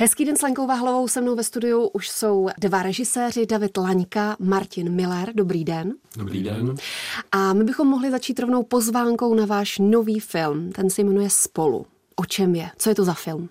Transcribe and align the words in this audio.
Hezký 0.00 0.24
den 0.24 0.36
s 0.36 0.42
Lenkou 0.42 0.66
Vahlovou, 0.66 1.08
se 1.08 1.20
mnou 1.20 1.36
ve 1.36 1.42
studiu 1.42 1.86
už 1.86 2.10
jsou 2.10 2.48
dva 2.58 2.82
režiséři, 2.82 3.46
David 3.46 3.76
Laňka, 3.76 4.36
Martin 4.38 4.92
Miller. 4.94 5.32
Dobrý 5.34 5.64
den. 5.64 5.94
Dobrý 6.16 6.42
den. 6.42 6.74
A 7.32 7.52
my 7.52 7.64
bychom 7.64 7.88
mohli 7.88 8.10
začít 8.10 8.38
rovnou 8.38 8.62
pozvánkou 8.62 9.34
na 9.34 9.46
váš 9.46 9.78
nový 9.78 10.20
film. 10.20 10.72
Ten 10.72 10.90
se 10.90 11.02
jmenuje 11.02 11.30
Spolu. 11.30 11.86
O 12.16 12.24
čem 12.24 12.54
je? 12.54 12.70
Co 12.78 12.88
je 12.88 12.94
to 12.94 13.04
za 13.04 13.14
film? 13.14 13.48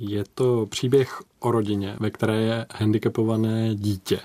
Je 0.00 0.24
to 0.34 0.66
příběh 0.70 1.22
o 1.40 1.50
rodině, 1.50 1.96
ve 2.00 2.10
které 2.10 2.40
je 2.40 2.66
handicapované 2.74 3.74
dítě. 3.74 4.20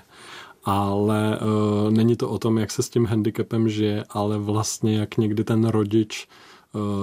Ale 0.64 1.38
uh, 1.38 1.90
není 1.90 2.16
to 2.16 2.28
o 2.28 2.38
tom, 2.38 2.58
jak 2.58 2.70
se 2.70 2.82
s 2.82 2.88
tím 2.88 3.06
handicapem 3.06 3.68
žije, 3.68 4.04
ale 4.10 4.38
vlastně 4.38 4.98
jak 4.98 5.16
někdy 5.16 5.44
ten 5.44 5.64
rodič 5.64 6.28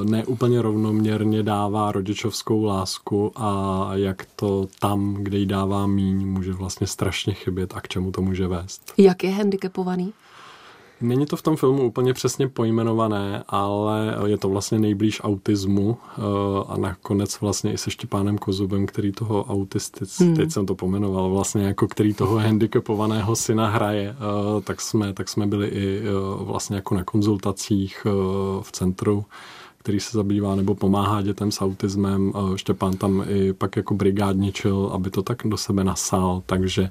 neúplně 0.04 0.61
rovnoměrně 0.61 1.43
dává 1.43 1.91
rodičovskou 1.91 2.63
lásku 2.63 3.31
a 3.36 3.89
jak 3.93 4.25
to 4.36 4.68
tam, 4.79 5.13
kde 5.13 5.38
jí 5.38 5.45
dává 5.45 5.88
míň, 5.88 6.27
může 6.27 6.54
vlastně 6.54 6.87
strašně 6.87 7.33
chybět 7.33 7.74
a 7.75 7.82
k 7.82 7.88
čemu 7.88 8.11
to 8.11 8.21
může 8.21 8.47
vést. 8.47 8.93
Jak 8.97 9.24
je 9.24 9.32
handicapovaný? 9.32 10.14
Není 11.01 11.25
to 11.25 11.36
v 11.36 11.41
tom 11.41 11.55
filmu 11.55 11.83
úplně 11.83 12.14
přesně 12.14 12.47
pojmenované, 12.47 13.43
ale 13.47 14.18
je 14.25 14.38
to 14.38 14.50
vlastně 14.50 14.79
nejblíž 14.79 15.21
autismu 15.24 15.97
eh, 15.97 16.21
a 16.68 16.77
nakonec 16.77 17.39
vlastně 17.39 17.74
i 17.74 17.77
se 17.77 17.91
Štěpánem 17.91 18.38
Kozubem, 18.38 18.86
který 18.86 19.11
toho 19.11 19.43
autistic, 19.43 20.19
hmm. 20.19 20.36
teď 20.36 20.52
jsem 20.52 20.65
to 20.65 20.75
pomenoval, 20.75 21.29
vlastně 21.29 21.63
jako 21.63 21.88
který 21.88 22.13
toho 22.13 22.38
handicapovaného 22.38 23.36
syna 23.36 23.69
hraje, 23.69 24.10
eh, 24.10 24.61
tak 24.61 24.82
jsme, 24.82 25.13
tak 25.13 25.29
jsme 25.29 25.47
byli 25.47 25.68
i 25.68 26.02
vlastně 26.38 26.75
jako 26.75 26.96
na 26.96 27.04
konzultacích 27.04 28.07
v 28.61 28.71
centru 28.71 29.25
který 29.87 30.00
se 30.00 30.18
zabývá 30.18 30.55
nebo 30.55 30.75
pomáhá 30.75 31.21
dětem 31.21 31.51
s 31.51 31.61
autismem. 31.61 32.33
Štěpán 32.55 32.94
tam 32.94 33.23
i 33.27 33.53
pak 33.53 33.75
jako 33.75 33.95
brigádničil, 33.95 34.91
aby 34.94 35.09
to 35.09 35.22
tak 35.22 35.41
do 35.45 35.58
sebe 35.58 35.83
nasál, 35.83 36.44
takže 36.45 36.89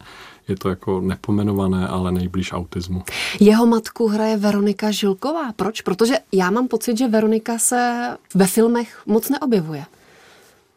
je 0.49 0.57
to 0.57 0.69
jako 0.69 1.01
nepomenované, 1.01 1.89
ale 1.89 2.13
nejblíž 2.13 2.53
autismu. 2.53 3.03
Jeho 3.41 3.67
matku 3.67 4.09
hraje 4.09 4.37
Veronika 4.37 4.91
Žilková. 4.91 5.53
Proč? 5.53 5.81
Protože 5.81 6.15
já 6.33 6.51
mám 6.51 6.69
pocit, 6.69 6.99
že 6.99 7.09
Veronika 7.09 7.59
se 7.59 8.11
ve 8.35 8.47
filmech 8.47 9.03
moc 9.07 9.29
neobjevuje. 9.29 9.85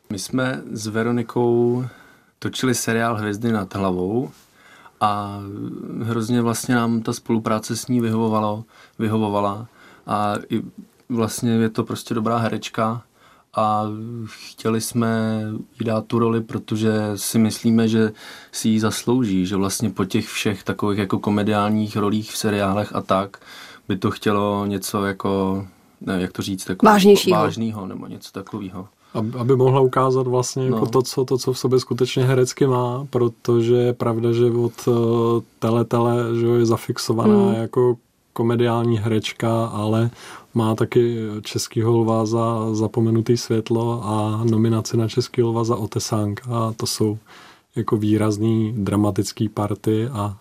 My 0.09 0.19
jsme 0.19 0.61
s 0.71 0.87
Veronikou 0.87 1.85
točili 2.39 2.75
seriál 2.75 3.15
Hvězdy 3.15 3.51
nad 3.51 3.75
hlavou 3.75 4.29
a 5.01 5.39
hrozně 6.01 6.41
vlastně 6.41 6.75
nám 6.75 7.01
ta 7.01 7.13
spolupráce 7.13 7.75
s 7.75 7.87
ní 7.87 8.01
vyhovovalo, 8.01 8.63
vyhovovala 8.99 9.67
a 10.07 10.33
i 10.49 10.61
vlastně 11.09 11.51
je 11.51 11.69
to 11.69 11.83
prostě 11.83 12.13
dobrá 12.13 12.37
herečka 12.37 13.01
a 13.55 13.85
chtěli 14.25 14.81
jsme 14.81 15.41
jí 15.79 15.85
dát 15.85 16.05
tu 16.05 16.19
roli, 16.19 16.41
protože 16.41 16.93
si 17.15 17.39
myslíme, 17.39 17.87
že 17.87 18.11
si 18.51 18.69
ji 18.69 18.79
zaslouží, 18.79 19.45
že 19.45 19.55
vlastně 19.55 19.89
po 19.89 20.05
těch 20.05 20.27
všech 20.27 20.63
takových 20.63 20.99
jako 20.99 21.19
komediálních 21.19 21.97
rolích 21.97 22.31
v 22.31 22.37
seriálech 22.37 22.95
a 22.95 23.01
tak 23.01 23.37
by 23.87 23.97
to 23.97 24.11
chtělo 24.11 24.65
něco 24.65 25.05
jako, 25.05 25.65
ne, 26.01 26.21
jak 26.21 26.31
to 26.31 26.41
říct, 26.41 26.69
jako 26.69 26.85
vážnějšího. 26.85 27.39
vážného 27.39 27.87
nebo 27.87 28.07
něco 28.07 28.31
takového. 28.31 28.87
Aby, 29.13 29.37
aby 29.37 29.55
mohla 29.55 29.81
ukázat 29.81 30.27
vlastně 30.27 30.65
jako 30.65 30.79
no. 30.79 30.85
to, 30.85 31.01
co, 31.01 31.25
to, 31.25 31.37
co 31.37 31.53
v 31.53 31.59
sobě 31.59 31.79
skutečně 31.79 32.23
herecky 32.23 32.67
má, 32.67 33.07
protože 33.09 33.75
je 33.75 33.93
pravda, 33.93 34.31
že 34.31 34.45
od 34.45 34.87
uh, 34.87 34.95
tele, 35.59 35.85
tele 35.85 36.15
že 36.39 36.47
je 36.47 36.65
zafixovaná 36.65 37.35
mm. 37.35 37.53
jako 37.53 37.97
komediální 38.39 38.97
herečka, 38.97 39.65
ale 39.65 40.09
má 40.53 40.75
taky 40.75 41.17
Český 41.41 41.83
lva 41.83 42.25
za 42.25 42.75
Zapomenutý 42.75 43.37
světlo 43.37 44.01
a 44.03 44.43
nominaci 44.43 44.97
na 44.97 45.07
Český 45.07 45.43
lva 45.43 45.63
za 45.63 45.75
Otesánka. 45.75 46.43
A 46.51 46.73
to 46.77 46.87
jsou 46.87 47.17
jako 47.75 47.97
výrazný 47.97 48.73
dramatický 48.77 49.49
party 49.49 50.07
a 50.07 50.37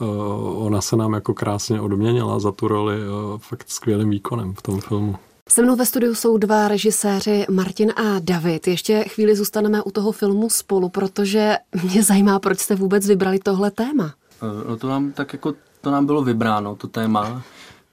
uh, 0.00 0.66
ona 0.66 0.80
se 0.80 0.96
nám 0.96 1.12
jako 1.12 1.34
krásně 1.34 1.80
odměnila 1.80 2.38
za 2.38 2.52
tu 2.52 2.68
roli 2.68 2.96
uh, 2.96 3.38
fakt 3.38 3.70
skvělým 3.70 4.10
výkonem 4.10 4.54
v 4.54 4.62
tom 4.62 4.80
filmu. 4.80 5.16
Se 5.48 5.62
mnou 5.62 5.76
ve 5.76 5.86
studiu 5.86 6.14
jsou 6.14 6.36
dva 6.36 6.68
režiséři, 6.68 7.46
Martin 7.50 7.92
a 7.96 8.18
David. 8.20 8.68
Ještě 8.68 9.04
chvíli 9.04 9.36
zůstaneme 9.36 9.82
u 9.82 9.90
toho 9.90 10.12
filmu 10.12 10.50
spolu, 10.50 10.88
protože 10.88 11.56
mě 11.84 12.02
zajímá, 12.02 12.38
proč 12.38 12.58
jste 12.58 12.74
vůbec 12.74 13.06
vybrali 13.06 13.38
tohle 13.38 13.70
téma. 13.70 14.14
Eh, 14.42 14.68
no 14.68 14.76
to 14.76 14.88
nám 14.88 15.12
tak 15.12 15.32
jako, 15.32 15.54
to 15.84 15.90
nám 15.90 16.06
bylo 16.06 16.22
vybráno, 16.22 16.76
to 16.76 16.88
téma, 16.88 17.42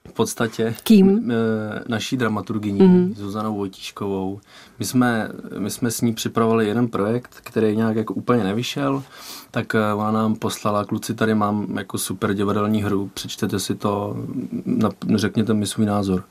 v 0.07 0.13
podstatě 0.13 0.75
Kým? 0.83 1.33
naší 1.87 2.17
dramaturgyní 2.17 2.79
mm-hmm. 2.79 3.15
Zuzanou 3.15 3.55
Vojtíškovou. 3.55 4.39
My 4.79 4.85
jsme, 4.85 5.29
my 5.57 5.69
jsme 5.69 5.91
s 5.91 6.01
ní 6.01 6.13
připravovali 6.13 6.67
jeden 6.67 6.87
projekt, 6.87 7.35
který 7.43 7.75
nějak 7.75 7.95
jako 7.95 8.13
úplně 8.13 8.43
nevyšel, 8.43 9.03
tak 9.51 9.75
e, 9.75 9.93
ona 9.93 10.11
nám 10.11 10.35
poslala, 10.35 10.85
kluci, 10.85 11.13
tady 11.13 11.35
mám 11.35 11.77
jako 11.77 11.97
super 11.97 12.33
divadelní 12.33 12.83
hru, 12.83 13.11
přečtěte 13.13 13.59
si 13.59 13.75
to, 13.75 14.15
řekněte 15.15 15.53
mi 15.53 15.65
svůj 15.65 15.85
názor. 15.85 16.23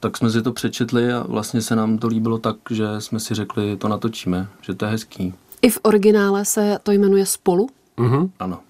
Tak 0.00 0.16
jsme 0.16 0.30
si 0.30 0.42
to 0.42 0.52
přečetli 0.52 1.12
a 1.12 1.24
vlastně 1.28 1.62
se 1.62 1.76
nám 1.76 1.98
to 1.98 2.06
líbilo 2.06 2.38
tak, 2.38 2.56
že 2.70 2.86
jsme 2.98 3.20
si 3.20 3.34
řekli, 3.34 3.76
to 3.76 3.88
natočíme, 3.88 4.48
že 4.62 4.74
to 4.74 4.84
je 4.84 4.90
hezký. 4.90 5.34
I 5.62 5.70
v 5.70 5.78
originále 5.82 6.44
se 6.44 6.78
to 6.82 6.92
jmenuje 6.92 7.26
Spolu? 7.26 7.68
Mm-hmm. 7.98 8.30
Ano. 8.38 8.60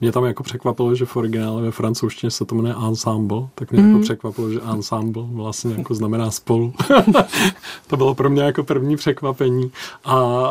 Mě 0.00 0.12
tam 0.12 0.24
jako 0.24 0.42
překvapilo, 0.42 0.94
že 0.94 1.04
v 1.04 1.16
originále 1.16 1.62
ve 1.62 1.70
francouzštině 1.70 2.30
se 2.30 2.44
to 2.44 2.54
jmenuje 2.54 2.74
ensemble, 2.88 3.48
tak 3.54 3.72
mě 3.72 3.82
mm. 3.82 3.88
jako 3.90 4.02
překvapilo, 4.02 4.50
že 4.50 4.60
ensemble 4.72 5.24
vlastně 5.32 5.74
jako 5.78 5.94
znamená 5.94 6.30
spolu. 6.30 6.72
to 7.86 7.96
bylo 7.96 8.14
pro 8.14 8.30
mě 8.30 8.42
jako 8.42 8.64
první 8.64 8.96
překvapení. 8.96 9.70
A 10.04 10.44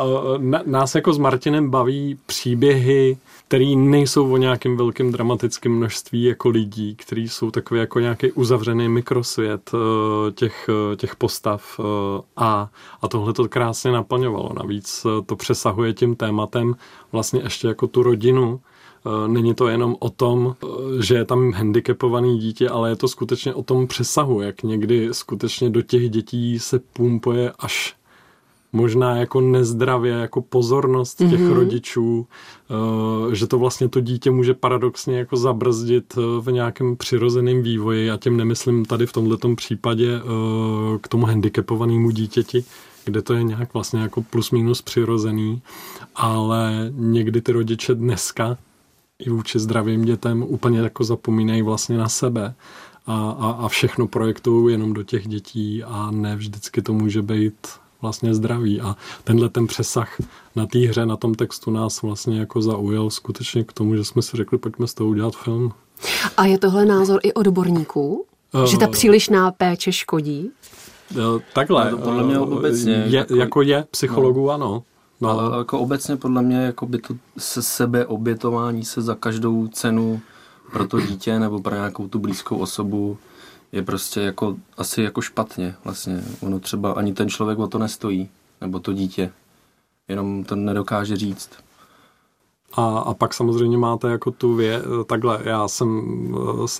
nás 0.66 0.96
jako 0.96 1.14
s 1.14 1.18
Martinem 1.18 1.70
baví 1.70 2.18
příběhy, 2.26 3.18
které 3.48 3.76
nejsou 3.76 4.34
o 4.34 4.38
nějakém 4.38 4.78
velkém 4.78 5.12
dramatickém 5.12 5.72
množství 5.72 6.24
jako 6.24 6.50
lidí, 6.50 6.96
který 6.96 7.30
jsou 7.30 7.52
takový 7.52 7.80
jako 7.80 8.00
nějaký 8.00 8.32
uzavřený 8.32 8.90
mikrosvět 8.90 9.72
eh, 9.74 10.32
těch, 10.32 10.70
eh, 10.70 10.96
těch 10.96 11.16
postav 11.16 11.80
eh, 11.80 11.84
a, 12.38 12.70
a 13.02 13.08
tohle 13.08 13.34
to 13.34 13.50
krásně 13.50 13.92
naplňovalo. 13.92 14.50
Navíc 14.54 15.06
to 15.26 15.36
přesahuje 15.36 15.94
tím 15.94 16.16
tématem 16.16 16.76
vlastně 17.12 17.42
ještě 17.44 17.68
jako 17.68 17.88
tu 17.88 18.04
rodinu, 18.04 18.60
není 19.28 19.56
to 19.56 19.68
jenom 19.68 19.96
o 20.00 20.10
tom, 20.10 20.56
eh, 20.64 20.68
že 21.04 21.16
je 21.16 21.26
tam 21.26 21.52
handicapovaný 21.52 22.40
dítě, 22.40 22.70
ale 22.70 22.90
je 22.90 22.96
to 22.96 23.08
skutečně 23.08 23.54
o 23.54 23.64
tom 23.64 23.88
přesahu, 23.88 24.42
jak 24.42 24.64
někdy 24.64 25.10
skutečně 25.12 25.70
do 25.70 25.82
těch 25.82 26.10
dětí 26.10 26.60
se 26.60 26.80
pumpuje 26.80 27.52
až 27.60 27.96
možná 28.72 29.16
jako 29.16 29.42
nezdravě, 29.42 30.14
jako 30.14 30.42
pozornost 30.42 31.16
těch 31.16 31.28
mm-hmm. 31.28 31.54
rodičů, 31.54 32.28
eh, 33.32 33.36
že 33.36 33.48
to 33.48 33.60
vlastně 33.60 33.90
to 33.90 34.00
dítě 34.02 34.32
může 34.32 34.54
paradoxně 34.54 35.18
jako 35.18 35.38
zabrzdit 35.38 36.16
v 36.40 36.52
nějakém 36.52 36.96
přirozeném 36.96 37.64
vývoji 37.64 38.12
a 38.12 38.18
tím 38.18 38.38
nemyslím 38.38 38.86
tady 38.86 39.06
v 39.06 39.14
tomto 39.14 39.56
případě 39.56 40.22
k 41.02 41.08
tomu 41.08 41.26
handicapovanému 41.26 42.12
dítěti, 42.12 42.66
kde 43.06 43.22
to 43.22 43.34
je 43.34 43.44
nějak 43.44 43.74
vlastně 43.74 44.00
jako 44.00 44.22
plus 44.22 44.52
minus 44.52 44.82
přirozený, 44.82 45.62
ale 46.16 46.92
někdy 46.96 47.42
ty 47.42 47.52
rodiče 47.52 47.96
dneska 47.96 48.58
i 49.20 49.30
vůči 49.30 49.60
zdravým 49.60 50.06
dětem 50.06 50.44
úplně 50.44 50.80
jako 50.80 51.04
zapomínají 51.04 51.62
vlastně 51.62 51.98
na 51.98 52.10
sebe 52.10 52.54
a, 53.08 53.30
a, 53.40 53.52
a 53.52 53.68
všechno 53.68 54.08
projektují 54.08 54.74
jenom 54.74 54.94
do 54.94 55.04
těch 55.04 55.28
dětí 55.28 55.84
a 55.84 56.12
ne 56.12 56.36
vždycky 56.36 56.82
to 56.82 56.94
může 56.94 57.22
být 57.22 57.68
vlastně 58.02 58.36
zdraví 58.36 58.82
a 58.82 58.96
tenhle 59.24 59.50
ten 59.50 59.68
přesah 59.68 60.22
na 60.56 60.66
té 60.66 60.80
hře, 60.80 61.06
na 61.06 61.18
tom 61.18 61.36
textu 61.36 61.72
nás 61.72 62.02
vlastně 62.02 62.40
jako 62.40 62.62
zaujal 62.62 63.10
skutečně 63.10 63.64
k 63.64 63.74
tomu, 63.74 63.96
že 63.96 64.04
jsme 64.04 64.22
si 64.22 64.38
řekli, 64.38 64.58
pojďme 64.58 64.88
z 64.88 64.94
toho 64.94 65.10
udělat 65.10 65.36
film. 65.36 65.72
A 66.38 66.46
je 66.46 66.58
tohle 66.58 66.86
názor 66.86 67.20
i 67.24 67.34
odborníků? 67.34 68.26
Uh, 68.54 68.66
že 68.66 68.78
ta 68.78 68.88
přílišná 68.88 69.52
péče 69.52 69.92
škodí? 69.92 70.52
Uh, 71.18 71.42
takhle, 71.54 71.92
no, 71.92 71.98
podle 71.98 72.24
mě 72.24 72.40
obecně. 72.40 72.94
Je, 72.94 73.18
jako, 73.18 73.36
jako 73.36 73.62
je, 73.62 73.86
psychologů 73.92 74.46
no. 74.46 74.52
ano. 74.52 74.84
No. 75.22 75.30
Ale 75.30 75.58
jako 75.58 75.80
obecně 75.80 76.18
podle 76.18 76.42
mě 76.42 76.58
jako 76.58 76.86
by 76.86 76.98
to 76.98 77.16
se 77.38 77.62
sebe 77.62 78.06
obětování 78.06 78.86
se 78.86 79.02
za 79.02 79.16
každou 79.16 79.68
cenu 79.68 80.22
pro 80.72 80.88
to 80.88 81.02
dítě 81.02 81.40
nebo 81.40 81.62
pro 81.62 81.76
nějakou 81.76 82.08
tu 82.08 82.20
blízkou 82.20 82.58
osobu 82.58 83.18
je 83.72 83.82
prostě 83.84 84.22
jako 84.22 84.56
asi 84.78 85.02
jako 85.02 85.22
špatně 85.22 85.76
vlastně. 85.84 86.24
Ono 86.42 86.60
třeba 86.60 86.92
ani 86.92 87.14
ten 87.14 87.30
člověk 87.30 87.60
o 87.60 87.68
to 87.68 87.80
nestojí, 87.80 88.30
nebo 88.62 88.80
to 88.80 88.94
dítě. 88.94 89.32
Jenom 90.08 90.44
to 90.44 90.56
nedokáže 90.56 91.18
říct. 91.18 91.50
A, 92.78 93.00
a 93.00 93.14
pak 93.14 93.34
samozřejmě 93.34 93.78
máte 93.78 94.10
jako 94.10 94.32
tu 94.32 94.56
vě, 94.56 94.82
takhle, 95.06 95.40
já 95.44 95.68
jsem 95.68 96.02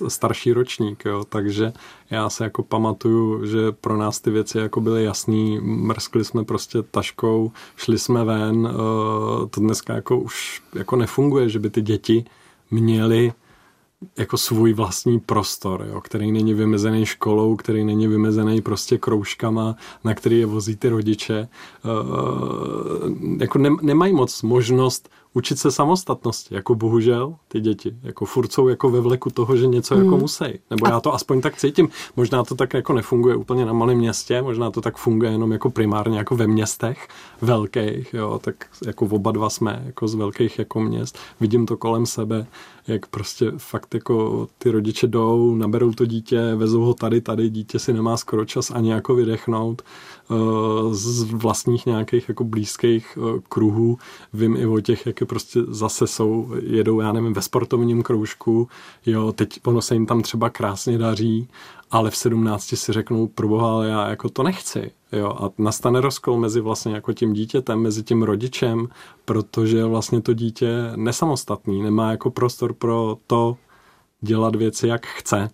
eh, 0.06 0.10
starší 0.10 0.52
ročník, 0.52 1.04
jo, 1.04 1.24
takže 1.28 1.72
já 2.10 2.30
se 2.30 2.44
jako 2.44 2.62
pamatuju, 2.62 3.46
že 3.46 3.72
pro 3.72 3.96
nás 3.96 4.20
ty 4.20 4.30
věci 4.30 4.58
jako 4.58 4.80
byly 4.80 5.04
jasný, 5.04 5.60
mrskli 5.60 6.24
jsme 6.24 6.44
prostě 6.44 6.82
taškou, 6.82 7.52
šli 7.76 7.98
jsme 7.98 8.24
ven, 8.24 8.68
eh, 8.70 8.76
to 9.46 9.60
dneska 9.60 9.94
jako 9.94 10.18
už 10.18 10.62
jako 10.74 10.96
nefunguje, 10.96 11.48
že 11.48 11.58
by 11.58 11.70
ty 11.70 11.82
děti 11.82 12.24
měly 12.70 13.32
jako 14.18 14.36
svůj 14.38 14.72
vlastní 14.72 15.20
prostor, 15.20 15.86
jo, 15.88 16.00
který 16.00 16.32
není 16.32 16.54
vymezený 16.54 17.06
školou, 17.06 17.56
který 17.56 17.84
není 17.84 18.08
vymezený 18.08 18.60
prostě 18.62 18.98
kroužkama, 18.98 19.76
na 20.04 20.14
který 20.14 20.38
je 20.38 20.46
vozí 20.46 20.76
ty 20.76 20.88
rodiče. 20.88 21.48
Uh, 21.84 23.40
jako 23.40 23.58
ne, 23.58 23.70
nemají 23.82 24.12
moc 24.12 24.42
možnost 24.42 25.08
učit 25.36 25.58
se 25.58 25.70
samostatnosti, 25.70 26.54
jako 26.54 26.74
bohužel 26.74 27.34
ty 27.48 27.60
děti, 27.60 27.96
jako 28.02 28.24
furt 28.24 28.52
jsou 28.52 28.68
jako 28.68 28.90
ve 28.90 29.00
vleku 29.00 29.30
toho, 29.30 29.56
že 29.56 29.66
něco 29.66 29.94
jako 29.94 30.04
hmm. 30.04 30.12
jako 30.12 30.20
musí. 30.20 30.44
Nebo 30.70 30.86
já 30.86 31.00
to 31.00 31.14
aspoň 31.14 31.40
tak 31.40 31.56
cítím. 31.56 31.88
Možná 32.16 32.44
to 32.44 32.54
tak 32.54 32.74
jako 32.74 32.92
nefunguje 32.92 33.36
úplně 33.36 33.66
na 33.66 33.72
malém 33.72 33.98
městě, 33.98 34.42
možná 34.42 34.70
to 34.70 34.80
tak 34.80 34.96
funguje 34.96 35.30
jenom 35.32 35.52
jako 35.52 35.70
primárně 35.70 36.18
jako 36.18 36.36
ve 36.36 36.46
městech 36.46 37.08
velkých, 37.40 38.14
jo, 38.14 38.40
tak 38.42 38.54
jako 38.86 39.06
oba 39.06 39.32
dva 39.32 39.50
jsme 39.50 39.82
jako 39.86 40.08
z 40.08 40.14
velkých 40.14 40.58
jako 40.58 40.80
měst. 40.80 41.18
Vidím 41.40 41.66
to 41.66 41.76
kolem 41.76 42.06
sebe, 42.06 42.46
jak 42.88 43.06
prostě 43.06 43.52
fakt 43.56 43.94
jako 43.94 44.48
ty 44.58 44.70
rodiče 44.70 45.06
jdou, 45.06 45.54
naberou 45.54 45.92
to 45.92 46.06
dítě, 46.06 46.54
vezou 46.54 46.80
ho 46.80 46.94
tady, 46.94 47.20
tady, 47.20 47.50
dítě 47.50 47.78
si 47.78 47.92
nemá 47.92 48.16
skoro 48.16 48.44
čas 48.44 48.70
ani 48.70 48.90
jako 48.90 49.14
vydechnout 49.14 49.82
uh, 50.30 50.36
z 50.92 51.22
vlastních 51.22 51.86
nějakých 51.86 52.28
jako 52.28 52.44
blízkých 52.44 53.18
uh, 53.20 53.40
kruhů. 53.48 53.98
Vím 54.32 54.56
i 54.56 54.66
o 54.66 54.80
těch, 54.80 55.06
jak 55.06 55.20
prostě 55.26 55.60
zase 55.68 56.06
jsou, 56.06 56.50
jedou, 56.62 57.00
já 57.00 57.12
nevím, 57.12 57.32
ve 57.32 57.42
sportovním 57.42 58.02
kroužku, 58.02 58.68
jo, 59.06 59.32
teď 59.32 59.60
ono 59.64 59.82
se 59.82 59.94
jim 59.94 60.06
tam 60.06 60.22
třeba 60.22 60.50
krásně 60.50 60.98
daří, 60.98 61.48
ale 61.90 62.10
v 62.10 62.16
17 62.16 62.74
si 62.74 62.92
řeknou, 62.92 63.26
proboha, 63.26 63.70
ale 63.70 63.88
já 63.88 64.08
jako 64.08 64.28
to 64.28 64.42
nechci. 64.42 64.90
Jo, 65.12 65.36
a 65.40 65.50
nastane 65.58 66.00
rozkol 66.00 66.38
mezi 66.38 66.60
vlastně 66.60 66.94
jako 66.94 67.12
tím 67.12 67.32
dítětem, 67.32 67.78
mezi 67.78 68.02
tím 68.02 68.22
rodičem, 68.22 68.88
protože 69.24 69.84
vlastně 69.84 70.22
to 70.22 70.34
dítě 70.34 70.68
nesamostatný, 70.96 71.82
nemá 71.82 72.10
jako 72.10 72.30
prostor 72.30 72.72
pro 72.72 73.16
to 73.26 73.56
dělat 74.20 74.56
věci, 74.56 74.88
jak 74.88 75.06
chce, 75.06 75.50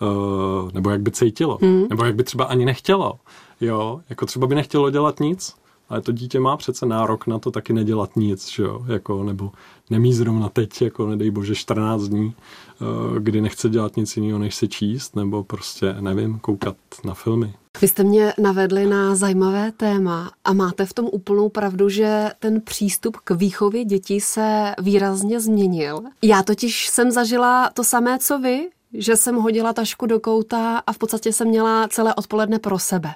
uh, 0.00 0.70
nebo 0.72 0.90
jak 0.90 1.00
by 1.00 1.10
cítilo, 1.10 1.58
hmm. 1.62 1.86
nebo 1.90 2.04
jak 2.04 2.14
by 2.14 2.24
třeba 2.24 2.44
ani 2.44 2.64
nechtělo. 2.64 3.18
Jo, 3.60 4.00
jako 4.10 4.26
třeba 4.26 4.46
by 4.46 4.54
nechtělo 4.54 4.90
dělat 4.90 5.20
nic, 5.20 5.54
ale 5.92 6.00
to 6.00 6.12
dítě 6.12 6.40
má 6.40 6.56
přece 6.56 6.86
nárok 6.86 7.26
na 7.26 7.38
to 7.38 7.50
taky 7.50 7.72
nedělat 7.72 8.16
nic, 8.16 8.48
že 8.48 8.62
jo, 8.62 8.84
jako, 8.86 9.24
nebo 9.24 9.52
nemí 9.90 10.14
zrovna 10.14 10.48
teď, 10.48 10.82
jako 10.82 11.06
nedej 11.06 11.30
bože 11.30 11.54
14 11.54 12.02
dní, 12.02 12.34
eh, 12.34 12.84
kdy 13.20 13.40
nechce 13.40 13.68
dělat 13.68 13.96
nic 13.96 14.16
jiného, 14.16 14.38
než 14.38 14.54
se 14.54 14.68
číst, 14.68 15.16
nebo 15.16 15.44
prostě, 15.44 15.96
nevím, 16.00 16.38
koukat 16.38 16.76
na 17.04 17.14
filmy. 17.14 17.54
Vy 17.80 17.88
jste 17.88 18.04
mě 18.04 18.32
navedli 18.42 18.86
na 18.86 19.14
zajímavé 19.14 19.72
téma 19.72 20.30
a 20.44 20.52
máte 20.52 20.86
v 20.86 20.92
tom 20.92 21.08
úplnou 21.12 21.48
pravdu, 21.48 21.88
že 21.88 22.30
ten 22.38 22.60
přístup 22.60 23.16
k 23.16 23.30
výchově 23.30 23.84
dětí 23.84 24.20
se 24.20 24.74
výrazně 24.82 25.40
změnil. 25.40 26.00
Já 26.22 26.42
totiž 26.42 26.88
jsem 26.88 27.10
zažila 27.10 27.70
to 27.70 27.84
samé, 27.84 28.18
co 28.18 28.38
vy, 28.38 28.68
že 28.94 29.16
jsem 29.16 29.36
hodila 29.36 29.72
tašku 29.72 30.06
do 30.06 30.20
kouta 30.20 30.78
a 30.78 30.92
v 30.92 30.98
podstatě 30.98 31.32
jsem 31.32 31.48
měla 31.48 31.88
celé 31.88 32.14
odpoledne 32.14 32.58
pro 32.58 32.78
sebe. 32.78 33.14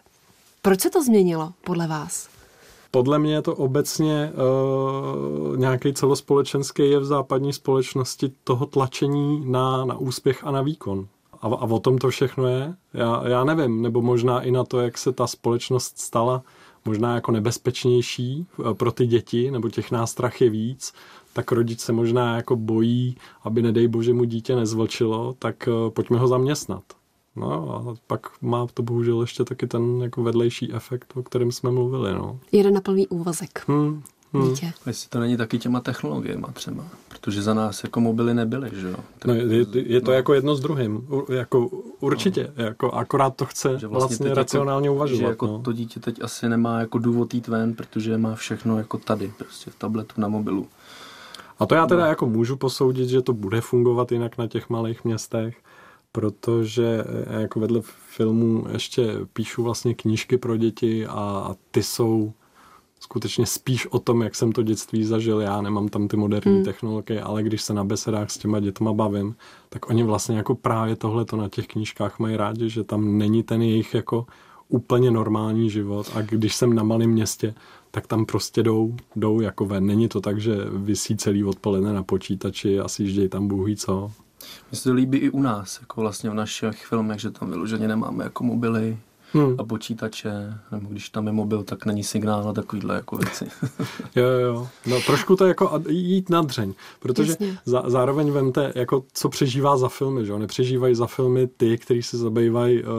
Proč 0.62 0.80
se 0.80 0.90
to 0.90 1.02
změnilo 1.02 1.52
podle 1.64 1.86
vás? 1.86 2.35
Podle 2.90 3.18
mě 3.18 3.34
je 3.34 3.42
to 3.42 3.54
obecně 3.54 4.32
uh, 4.32 5.56
nějaký 5.56 5.94
celospolečenský 5.94 6.90
je 6.90 6.98
v 6.98 7.04
západní 7.04 7.52
společnosti 7.52 8.32
toho 8.44 8.66
tlačení 8.66 9.42
na, 9.50 9.84
na 9.84 9.96
úspěch 9.96 10.44
a 10.44 10.50
na 10.50 10.62
výkon. 10.62 11.06
A, 11.42 11.46
a 11.46 11.64
o 11.64 11.78
tom 11.78 11.98
to 11.98 12.10
všechno 12.10 12.48
je? 12.48 12.74
Já, 12.94 13.22
já 13.28 13.44
nevím, 13.44 13.82
nebo 13.82 14.02
možná 14.02 14.40
i 14.40 14.50
na 14.50 14.64
to, 14.64 14.80
jak 14.80 14.98
se 14.98 15.12
ta 15.12 15.26
společnost 15.26 15.98
stala 15.98 16.42
možná 16.86 17.14
jako 17.14 17.32
nebezpečnější 17.32 18.46
eh, 18.60 18.74
pro 18.74 18.92
ty 18.92 19.06
děti, 19.06 19.50
nebo 19.50 19.68
těch 19.68 19.90
nástrach 19.90 20.40
je 20.40 20.50
víc, 20.50 20.92
tak 21.32 21.52
rodič 21.52 21.80
se 21.80 21.92
možná 21.92 22.36
jako 22.36 22.56
bojí, 22.56 23.16
aby 23.42 23.62
nedej 23.62 23.88
bože 23.88 24.14
mu 24.14 24.24
dítě 24.24 24.56
nezvlčilo, 24.56 25.34
tak 25.38 25.68
uh, 25.68 25.90
pojďme 25.90 26.18
ho 26.18 26.28
zaměstnat. 26.28 26.82
No 27.36 27.74
a 27.74 27.94
pak 28.06 28.26
má 28.40 28.66
to 28.74 28.82
bohužel 28.82 29.20
ještě 29.20 29.44
taky 29.44 29.66
ten 29.66 30.02
jako 30.02 30.22
vedlejší 30.22 30.72
efekt, 30.72 31.12
o 31.14 31.22
kterém 31.22 31.52
jsme 31.52 31.70
mluvili. 31.70 32.14
No. 32.14 32.38
Jeden 32.52 32.74
na 32.74 32.80
plný 32.80 33.08
úvazek. 33.08 33.64
Hmm. 33.68 34.02
Hmm. 34.32 34.48
Dítě. 34.48 34.72
Jestli 34.86 35.08
to 35.08 35.20
není 35.20 35.36
taky 35.36 35.58
těma 35.58 35.80
technologiemi 35.80 36.46
třeba, 36.52 36.84
protože 37.08 37.42
za 37.42 37.54
nás 37.54 37.84
jako 37.84 38.00
mobily 38.00 38.34
nebyly, 38.34 38.70
že 38.74 38.88
jo? 38.88 38.96
No, 39.26 39.34
je, 39.34 39.66
je 39.74 40.00
to 40.00 40.10
no. 40.10 40.16
jako 40.16 40.34
jedno 40.34 40.54
s 40.54 40.60
druhým, 40.60 40.96
U, 40.96 41.32
jako 41.32 41.66
určitě, 42.00 42.52
no. 42.58 42.64
jako 42.64 42.90
akorát 42.90 43.36
to 43.36 43.44
chce 43.44 43.68
že 43.78 43.86
vlastně, 43.86 43.88
vlastně 43.88 44.28
jako- 44.28 44.36
racionálně 44.38 44.88
jako, 44.88 44.94
uvažovat. 44.94 45.20
Že 45.20 45.24
jako 45.24 45.46
no. 45.46 45.58
to 45.62 45.72
dítě 45.72 46.00
teď 46.00 46.22
asi 46.22 46.48
nemá 46.48 46.80
jako 46.80 46.98
důvod 46.98 47.34
jít 47.34 47.48
ven, 47.48 47.74
protože 47.74 48.18
má 48.18 48.34
všechno 48.34 48.78
jako 48.78 48.98
tady, 48.98 49.32
prostě 49.38 49.70
v 49.70 49.74
tabletu, 49.74 50.20
na 50.20 50.28
mobilu. 50.28 50.66
A 51.58 51.66
to 51.66 51.74
já 51.74 51.86
teda 51.86 52.02
no. 52.02 52.08
jako 52.08 52.26
můžu 52.26 52.56
posoudit, 52.56 53.08
že 53.08 53.22
to 53.22 53.32
bude 53.32 53.60
fungovat 53.60 54.12
jinak 54.12 54.38
na 54.38 54.46
těch 54.46 54.70
malých 54.70 55.04
městech, 55.04 55.56
protože 56.16 57.04
eh, 57.06 57.40
jako 57.42 57.60
vedle 57.60 57.80
filmů 58.08 58.64
ještě 58.72 59.06
píšu 59.32 59.62
vlastně 59.62 59.94
knížky 59.94 60.38
pro 60.38 60.56
děti 60.56 61.06
a 61.06 61.54
ty 61.70 61.82
jsou 61.82 62.32
skutečně 63.00 63.46
spíš 63.46 63.86
o 63.86 63.98
tom, 63.98 64.22
jak 64.22 64.34
jsem 64.34 64.52
to 64.52 64.62
dětství 64.62 65.04
zažil. 65.04 65.40
Já 65.40 65.60
nemám 65.60 65.88
tam 65.88 66.08
ty 66.08 66.16
moderní 66.16 66.54
hmm. 66.54 66.64
technologie, 66.64 67.22
ale 67.22 67.42
když 67.42 67.62
se 67.62 67.74
na 67.74 67.84
besedách 67.84 68.30
s 68.30 68.38
těma 68.38 68.60
dětma 68.60 68.92
bavím, 68.92 69.36
tak 69.68 69.90
oni 69.90 70.02
vlastně 70.02 70.36
jako 70.36 70.54
právě 70.54 70.96
tohle 70.96 71.24
to 71.24 71.36
na 71.36 71.48
těch 71.48 71.66
knížkách 71.66 72.18
mají 72.18 72.36
rádi, 72.36 72.70
že 72.70 72.84
tam 72.84 73.18
není 73.18 73.42
ten 73.42 73.62
jejich 73.62 73.94
jako 73.94 74.26
úplně 74.68 75.10
normální 75.10 75.70
život 75.70 76.10
a 76.14 76.22
když 76.22 76.56
jsem 76.56 76.74
na 76.74 76.82
malém 76.82 77.10
městě, 77.10 77.54
tak 77.90 78.06
tam 78.06 78.26
prostě 78.26 78.62
jdou, 78.62 78.96
jdou 79.16 79.40
jako 79.40 79.66
ven. 79.66 79.86
Není 79.86 80.08
to 80.08 80.20
tak, 80.20 80.40
že 80.40 80.56
vysí 80.72 81.16
celý 81.16 81.44
odpoledne 81.44 81.92
na 81.92 82.02
počítači 82.02 82.80
a 82.80 82.88
si 82.88 83.28
tam 83.28 83.48
bůh 83.48 83.68
co. 83.76 84.10
Mně 84.70 84.78
se 84.78 84.84
to 84.84 84.94
líbí 84.94 85.18
i 85.18 85.30
u 85.30 85.42
nás, 85.42 85.80
jako 85.80 86.00
vlastně 86.00 86.30
v 86.30 86.34
našich 86.34 86.86
filmech, 86.86 87.20
že 87.20 87.30
tam 87.30 87.50
vyloženě 87.50 87.88
nemáme 87.88 88.24
jako 88.24 88.44
mobily, 88.44 88.98
hmm. 89.32 89.56
a 89.58 89.64
počítače, 89.64 90.58
nebo 90.72 90.88
když 90.90 91.08
tam 91.08 91.26
je 91.26 91.32
mobil, 91.32 91.62
tak 91.62 91.86
není 91.86 92.04
signál 92.04 92.48
a 92.48 92.52
takovýhle 92.52 92.94
jako 92.94 93.16
věci. 93.16 93.46
jo, 94.16 94.26
jo, 94.26 94.68
no 94.86 95.00
trošku 95.00 95.36
to 95.36 95.46
jako 95.46 95.82
jít 95.88 96.30
na 96.30 96.42
dřeň, 96.42 96.74
protože 97.00 97.36
za, 97.64 97.82
zároveň 97.86 98.30
vemte, 98.30 98.72
jako 98.74 99.04
co 99.12 99.28
přežívá 99.28 99.76
za 99.76 99.88
filmy, 99.88 100.26
že 100.26 100.32
jo, 100.32 100.38
nepřežívají 100.38 100.94
za 100.94 101.06
filmy 101.06 101.46
ty, 101.46 101.78
kteří 101.78 102.02
se 102.02 102.18
zabývají 102.18 102.82
uh, 102.82 102.90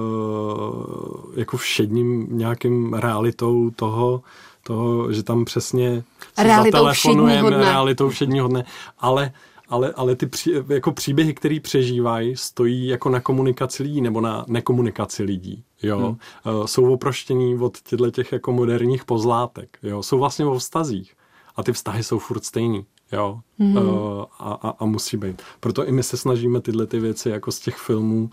jako 1.36 1.58
všedním 1.58 2.28
nějakým 2.38 2.94
realitou 2.94 3.70
toho, 3.70 4.22
toho, 4.64 5.14
že 5.14 5.24
tam 5.24 5.46
přesně 5.46 6.04
realitou 6.38 6.78
zatelefonujeme 6.78 7.50
realitou 7.50 8.10
všedního 8.10 8.48
dne, 8.48 8.66
ale 9.00 9.32
ale, 9.70 9.94
ale 9.96 10.16
ty 10.16 10.26
pří, 10.26 10.52
jako 10.68 10.92
příběhy, 10.92 11.34
které 11.34 11.60
přežívají, 11.60 12.36
stojí 12.36 12.88
jako 12.88 13.10
na 13.10 13.20
komunikaci 13.20 13.84
lidí 13.84 14.02
nebo 14.02 14.22
na 14.22 14.46
nekomunikaci 14.48 15.24
lidí. 15.24 15.64
Jo? 15.84 15.98
Hmm. 15.98 16.56
Uh, 16.56 16.66
jsou 16.66 16.94
oproštění 16.94 17.58
od 17.58 17.82
těchto 17.82 18.12
těch 18.12 18.32
jako 18.32 18.52
moderních 18.52 19.06
pozlátek. 19.06 19.78
Jo? 19.84 20.04
Jsou 20.04 20.20
vlastně 20.20 20.46
o 20.46 20.58
vztazích. 20.58 21.14
A 21.56 21.64
ty 21.64 21.74
vztahy 21.74 22.04
jsou 22.04 22.20
furt 22.20 22.46
stejný. 22.46 22.86
Jo? 23.12 23.40
Hmm. 23.60 23.78
Uh, 23.78 24.26
a, 24.40 24.54
a, 24.54 24.70
a 24.80 24.86
musí 24.86 25.18
být. 25.18 25.42
Proto 25.60 25.88
i 25.88 25.92
my 25.92 26.04
se 26.04 26.18
snažíme 26.18 26.62
tyhle 26.62 26.88
ty 26.88 27.00
věci 27.00 27.30
jako 27.30 27.52
z 27.52 27.60
těch 27.60 27.78
filmů 27.78 28.30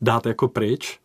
dát 0.00 0.26
jako 0.26 0.48
pryč 0.48 0.98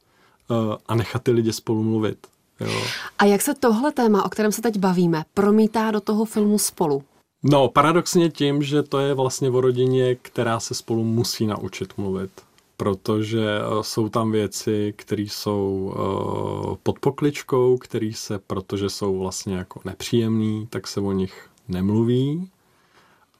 uh, 0.50 0.75
a 0.88 0.96
nechat 0.96 1.24
ty 1.24 1.31
lidi 1.31 1.53
spolu 1.53 1.84
mluvit. 1.84 2.27
Jo. 2.60 2.81
A 3.19 3.25
jak 3.25 3.41
se 3.41 3.53
tohle 3.53 3.91
téma, 3.91 4.25
o 4.25 4.29
kterém 4.29 4.51
se 4.51 4.62
teď 4.62 4.77
bavíme, 4.77 5.25
promítá 5.34 5.91
do 5.91 6.01
toho 6.01 6.25
filmu 6.25 6.57
spolu? 6.57 7.03
No, 7.50 7.68
paradoxně 7.70 8.30
tím, 8.30 8.63
že 8.63 8.84
to 8.84 9.00
je 9.00 9.13
vlastně 9.13 9.50
o 9.50 9.62
rodině, 9.62 10.16
která 10.16 10.60
se 10.60 10.74
spolu 10.74 11.04
musí 11.04 11.48
naučit 11.48 11.98
mluvit. 11.98 12.32
Protože 12.77 13.46
eh, 13.60 13.84
jsou 13.84 14.10
tam 14.10 14.32
věci, 14.32 14.94
které 14.98 15.22
jsou 15.22 15.94
uh, 15.96 16.75
pod 16.84 17.00
pokličkou, 17.00 17.77
které 17.77 18.12
se, 18.16 18.39
protože 18.39 18.89
jsou 18.89 19.20
vlastně 19.20 19.56
jako 19.56 19.82
nepříjemný, 19.86 20.68
tak 20.70 20.88
se 20.88 21.00
o 21.00 21.12
nich 21.12 21.50
nemluví. 21.68 22.50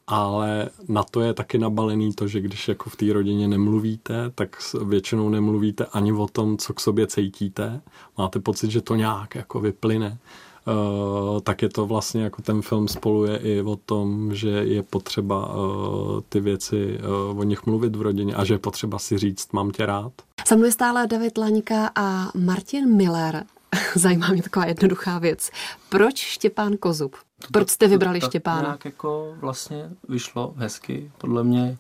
Ale 0.08 0.70
na 0.88 1.04
to 1.04 1.22
je 1.22 1.34
taky 1.34 1.58
nabalený 1.58 2.14
to, 2.14 2.28
že 2.28 2.42
když 2.42 2.68
jako 2.68 2.90
v 2.90 2.96
té 2.96 3.14
rodině 3.14 3.48
nemluvíte, 3.48 4.32
tak 4.36 4.58
většinou 4.86 5.30
nemluvíte 5.30 5.86
ani 5.86 6.14
o 6.14 6.28
tom, 6.28 6.58
co 6.58 6.74
k 6.74 6.80
sobě 6.80 7.08
cítíte. 7.08 7.82
Máte 8.18 8.40
pocit, 8.40 8.72
že 8.72 8.82
to 8.82 8.96
nějak 8.96 9.36
jako 9.36 9.60
vyplyne. 9.60 10.18
Uh, 10.67 11.39
tak 11.39 11.62
je 11.62 11.69
to 11.69 11.86
vlastně 11.86 12.24
jako 12.24 12.41
ten 12.41 12.62
film 12.62 12.88
spolu 12.88 13.25
je 13.25 13.38
i 13.38 13.62
o 13.62 13.75
tom, 13.75 14.36
že 14.36 14.50
je 14.50 14.83
potřeba 14.83 15.55
uh, 15.55 16.21
ty 16.29 16.39
věci 16.39 17.00
uh, 17.29 17.39
o 17.39 17.43
nich 17.43 17.65
mluvit 17.65 17.95
v 17.95 18.01
rodině 18.01 18.36
a 18.36 18.45
že 18.45 18.53
je 18.53 18.57
potřeba 18.57 19.00
si 19.00 19.17
říct, 19.17 19.53
mám 19.53 19.71
tě 19.71 19.86
rád. 19.86 20.12
Se 20.47 20.55
mnou 20.55 20.65
je 20.65 20.71
stále 20.71 21.07
David 21.07 21.38
Laňka 21.38 21.91
a 21.95 22.31
Martin 22.36 22.95
Miller. 22.95 23.43
Zajímá 23.95 24.27
mě 24.27 24.43
taková 24.43 24.65
jednoduchá 24.65 25.19
věc. 25.19 25.50
Proč 25.89 26.19
Štěpán 26.19 26.77
Kozub? 26.77 27.15
Proč 27.51 27.69
jste 27.69 27.88
vybrali 27.88 28.19
to, 28.19 28.25
to, 28.25 28.31
Štěpána? 28.31 28.62
To 28.62 28.65
nějak 28.65 28.86
jako 28.86 29.36
vlastně 29.39 29.89
vyšlo 30.09 30.53
hezky, 30.57 31.12
podle 31.17 31.43
mě 31.43 31.77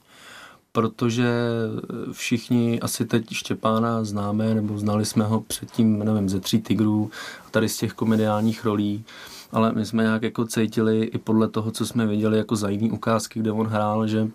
protože 0.77 1.27
všichni 2.11 2.79
asi 2.79 3.05
teď 3.05 3.33
Štěpána 3.33 4.03
známe, 4.03 4.55
nebo 4.55 4.77
znali 4.77 5.05
jsme 5.05 5.25
ho 5.25 5.41
předtím, 5.41 5.99
nevím, 5.99 6.29
ze 6.29 6.39
Tří 6.39 6.61
tigrů, 6.61 7.11
tady 7.51 7.69
z 7.69 7.77
těch 7.77 7.93
komediálních 7.93 8.65
rolí, 8.65 9.03
ale 9.51 9.71
my 9.71 9.85
jsme 9.85 10.03
nějak 10.03 10.23
jako 10.23 10.45
cítili 10.45 11.03
i 11.03 11.17
podle 11.17 11.47
toho, 11.47 11.71
co 11.71 11.85
jsme 11.85 12.05
viděli 12.05 12.37
jako 12.37 12.55
za 12.55 12.69
jiný 12.69 12.91
ukázky, 12.91 13.39
kde 13.39 13.51
on 13.51 13.67
hrál, 13.67 14.07
že 14.07 14.27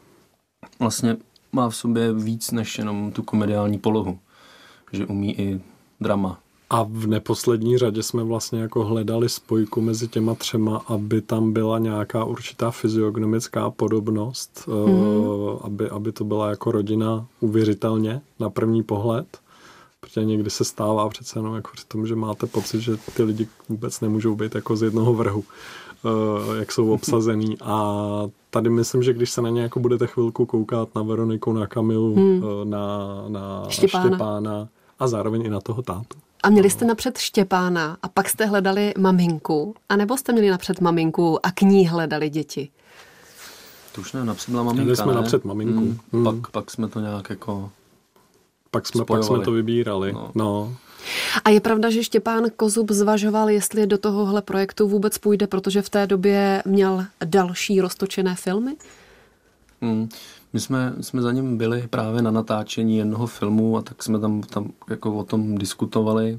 vlastně 0.78 1.16
má 1.52 1.70
v 1.70 1.76
sobě 1.76 2.12
víc 2.12 2.50
než 2.50 2.78
jenom 2.78 3.12
tu 3.12 3.22
komediální 3.22 3.78
polohu. 3.78 4.18
Že 4.92 5.06
umí 5.06 5.40
i 5.40 5.60
drama. 6.00 6.38
A 6.72 6.82
v 6.88 7.06
neposlední 7.06 7.78
řadě 7.78 8.02
jsme 8.02 8.24
vlastně 8.24 8.60
jako 8.60 8.84
hledali 8.84 9.28
spojku 9.28 9.80
mezi 9.80 10.08
těma 10.08 10.34
třema, 10.34 10.76
aby 10.86 11.20
tam 11.20 11.52
byla 11.52 11.78
nějaká 11.78 12.24
určitá 12.24 12.70
fyziognomická 12.70 13.70
podobnost, 13.70 14.64
mm-hmm. 14.66 15.58
aby, 15.62 15.90
aby 15.90 16.12
to 16.12 16.24
byla 16.24 16.50
jako 16.50 16.72
rodina 16.72 17.26
uvěřitelně 17.40 18.20
na 18.40 18.50
první 18.50 18.82
pohled. 18.82 19.26
Protože 20.00 20.24
někdy 20.24 20.50
se 20.50 20.64
stává 20.64 21.08
přece 21.08 21.38
jenom 21.38 21.54
jako 21.54 21.70
při 21.74 21.86
tom, 21.86 22.06
že 22.06 22.16
máte 22.16 22.46
pocit, 22.46 22.80
že 22.80 22.96
ty 23.16 23.22
lidi 23.22 23.48
vůbec 23.68 24.00
nemůžou 24.00 24.34
být 24.34 24.54
jako 24.54 24.76
z 24.76 24.82
jednoho 24.82 25.14
vrhu, 25.14 25.44
eh, 26.04 26.58
jak 26.58 26.72
jsou 26.72 26.92
obsazený. 26.92 27.56
A 27.60 27.96
tady 28.50 28.70
myslím, 28.70 29.02
že 29.02 29.12
když 29.12 29.30
se 29.30 29.42
na 29.42 29.48
ně 29.50 29.62
jako 29.62 29.80
budete 29.80 30.06
chvilku 30.06 30.46
koukat 30.46 30.94
na 30.94 31.02
Veroniku, 31.02 31.52
na 31.52 31.66
Kamilu, 31.66 32.14
hmm. 32.14 32.70
na, 32.70 32.88
na 33.28 33.64
Štěpána. 33.68 34.08
Štěpána 34.08 34.68
a 34.98 35.08
zároveň 35.08 35.42
i 35.42 35.48
na 35.48 35.60
toho 35.60 35.82
tátu. 35.82 36.21
A 36.42 36.50
měli 36.50 36.70
jste 36.70 36.84
napřed 36.84 37.18
Štěpána 37.18 37.96
a 38.02 38.08
pak 38.08 38.28
jste 38.28 38.46
hledali 38.46 38.94
maminku? 38.98 39.74
A 39.88 39.96
nebo 39.96 40.16
jste 40.16 40.32
měli 40.32 40.50
napřed 40.50 40.80
maminku 40.80 41.46
a 41.46 41.50
k 41.50 41.60
ní 41.60 41.88
hledali 41.88 42.30
děti? 42.30 42.68
To 43.92 44.00
už 44.00 44.12
ne, 44.12 44.24
napřed 44.24 44.50
byla 44.50 44.62
maminka, 44.62 44.82
Měli 44.82 44.96
jsme 44.96 45.06
ne? 45.06 45.14
napřed 45.14 45.44
maminku. 45.44 45.80
Hmm. 45.80 45.98
Hmm. 46.12 46.24
Pak, 46.24 46.50
pak 46.50 46.70
jsme 46.70 46.88
to 46.88 47.00
nějak 47.00 47.30
jako 47.30 47.70
pak 48.70 48.86
jsme, 48.86 49.04
pak 49.04 49.24
jsme 49.24 49.40
to 49.40 49.52
vybírali. 49.52 50.12
No. 50.12 50.30
no. 50.34 50.76
A 51.44 51.50
je 51.50 51.60
pravda, 51.60 51.90
že 51.90 52.04
Štěpán 52.04 52.44
Kozub 52.56 52.90
zvažoval, 52.90 53.50
jestli 53.50 53.86
do 53.86 53.98
tohohle 53.98 54.42
projektu 54.42 54.88
vůbec 54.88 55.18
půjde, 55.18 55.46
protože 55.46 55.82
v 55.82 55.90
té 55.90 56.06
době 56.06 56.62
měl 56.66 57.04
další 57.24 57.80
roztočené 57.80 58.34
filmy? 58.34 58.76
Hmm. 59.82 60.08
My 60.52 60.60
jsme, 60.60 60.94
jsme 61.00 61.22
za 61.22 61.32
ním 61.32 61.56
byli 61.56 61.88
právě 61.90 62.22
na 62.22 62.30
natáčení 62.30 62.96
jednoho 62.96 63.26
filmu 63.26 63.76
a 63.76 63.82
tak 63.82 64.02
jsme 64.02 64.18
tam, 64.18 64.40
tam 64.40 64.72
jako 64.90 65.14
o 65.14 65.24
tom 65.24 65.58
diskutovali, 65.58 66.38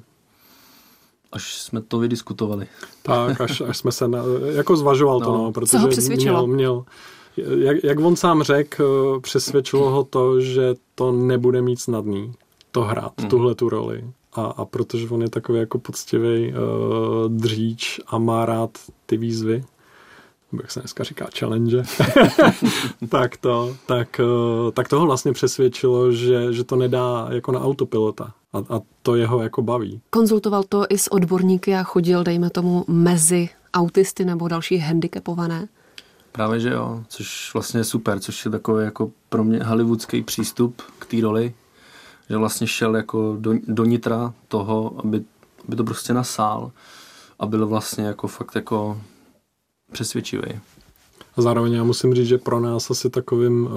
až 1.32 1.56
jsme 1.56 1.82
to 1.82 2.00
vydiskutovali. 2.00 2.68
Tak, 3.02 3.42
až, 3.42 3.62
až 3.62 3.78
jsme 3.78 3.92
se, 3.92 4.08
na, 4.08 4.24
jako 4.56 4.76
zvažoval 4.76 5.20
no. 5.20 5.26
to, 5.26 5.38
no, 5.38 5.52
protože 5.52 5.72
Co 5.72 5.80
ho 5.80 5.88
přesvědčilo? 5.88 6.48
měl, 6.48 6.56
měl 6.56 6.86
jak, 7.38 7.84
jak 7.84 8.00
on 8.00 8.16
sám 8.16 8.44
řekl, 8.44 9.20
přesvědčilo 9.20 9.90
ho 9.90 10.04
to, 10.04 10.42
že 10.42 10.76
to 10.96 11.12
nebude 11.12 11.62
mít 11.62 11.80
snadný 11.80 12.34
to 12.72 12.82
hrát, 12.82 13.14
mm. 13.22 13.30
tuhle 13.30 13.56
tu 13.56 13.70
roli. 13.70 14.04
A, 14.34 14.46
a 14.46 14.66
protože 14.66 15.10
on 15.10 15.22
je 15.22 15.30
takový 15.30 15.60
jako 15.60 15.80
poctivý 15.80 16.54
uh, 16.54 16.58
dříč 17.32 18.00
a 18.08 18.18
má 18.18 18.46
rád 18.46 18.78
ty 19.06 19.18
výzvy, 19.18 19.64
jak 20.62 20.72
se 20.72 20.80
dneska 20.80 21.04
říká, 21.04 21.28
challenge, 21.40 21.84
tak, 23.10 23.38
to, 23.38 23.76
tak, 23.86 24.22
uh, 24.66 24.72
tak 24.72 24.88
toho 24.88 25.06
vlastně 25.06 25.34
přesvědčilo, 25.34 26.12
že, 26.12 26.54
že 26.54 26.64
to 26.64 26.76
nedá 26.76 27.28
jako 27.32 27.52
na 27.52 27.62
autopilota. 27.62 28.34
A, 28.54 28.58
a 28.58 28.82
to 29.02 29.16
jeho 29.16 29.44
jako 29.44 29.62
baví. 29.62 30.02
Konzultoval 30.10 30.64
to 30.64 30.86
i 30.90 30.98
s 30.98 31.12
odborníky 31.12 31.76
a 31.76 31.84
chodil, 31.84 32.24
dejme 32.24 32.50
tomu, 32.50 32.86
mezi 32.88 33.50
autisty 33.74 34.26
nebo 34.26 34.48
další 34.48 34.78
handicapované? 34.78 35.68
Právě, 36.32 36.60
že 36.60 36.70
jo, 36.70 37.04
což 37.08 37.54
vlastně 37.54 37.80
je 37.80 37.84
super, 37.84 38.20
což 38.20 38.46
je 38.46 38.52
takový 38.52 38.86
jako 38.86 39.12
pro 39.30 39.44
mě 39.44 39.64
hollywoodský 39.64 40.24
přístup 40.24 40.82
k 41.00 41.06
té 41.06 41.22
roli, 41.22 41.54
že 42.30 42.38
vlastně 42.38 42.68
šel 42.68 42.96
jako 42.96 43.38
do, 43.40 43.54
do 43.68 43.86
nitra 43.86 44.34
toho, 44.48 44.94
aby, 44.98 45.24
aby 45.68 45.76
to 45.76 45.84
prostě 45.84 46.14
nasál 46.14 46.72
a 47.40 47.46
byl 47.46 47.68
vlastně 47.68 48.04
jako 48.04 48.28
fakt 48.28 48.56
jako 48.56 49.02
přesvědčivý. 49.94 50.60
A 51.38 51.42
zároveň 51.42 51.74
já 51.74 51.84
musím 51.84 52.14
říct, 52.14 52.28
že 52.28 52.38
pro 52.38 52.60
nás 52.60 52.92
asi 52.92 53.10
takovým 53.10 53.66
uh, 53.66 53.72